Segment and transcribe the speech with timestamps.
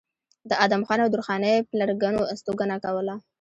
[0.49, 3.15] د ادم خان او درخانۍ پلرګنو استوګنه کوله